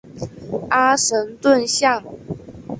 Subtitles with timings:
[0.71, 2.03] 阿什顿巷。